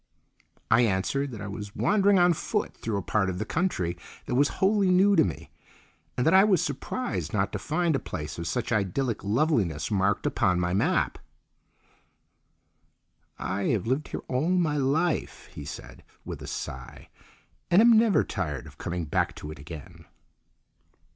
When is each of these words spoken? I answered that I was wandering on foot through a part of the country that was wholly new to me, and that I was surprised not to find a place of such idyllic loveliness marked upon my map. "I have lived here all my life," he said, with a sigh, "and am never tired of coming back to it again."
I 0.71 0.81
answered 0.81 1.29
that 1.29 1.41
I 1.41 1.47
was 1.47 1.75
wandering 1.75 2.17
on 2.17 2.33
foot 2.33 2.75
through 2.75 2.97
a 2.97 3.03
part 3.03 3.29
of 3.29 3.37
the 3.37 3.45
country 3.45 3.95
that 4.25 4.33
was 4.33 4.47
wholly 4.57 4.89
new 4.89 5.15
to 5.15 5.23
me, 5.23 5.51
and 6.17 6.25
that 6.25 6.33
I 6.33 6.43
was 6.43 6.59
surprised 6.63 7.33
not 7.33 7.51
to 7.51 7.59
find 7.59 7.95
a 7.95 7.99
place 7.99 8.39
of 8.39 8.47
such 8.47 8.71
idyllic 8.71 9.23
loveliness 9.23 9.91
marked 9.91 10.25
upon 10.25 10.59
my 10.59 10.73
map. 10.73 11.19
"I 13.37 13.65
have 13.65 13.85
lived 13.85 14.07
here 14.07 14.23
all 14.27 14.49
my 14.49 14.77
life," 14.77 15.49
he 15.53 15.65
said, 15.65 16.01
with 16.25 16.41
a 16.41 16.47
sigh, 16.47 17.09
"and 17.69 17.79
am 17.79 17.93
never 17.95 18.23
tired 18.23 18.65
of 18.65 18.79
coming 18.79 19.05
back 19.05 19.35
to 19.35 19.51
it 19.51 19.59
again." 19.59 20.05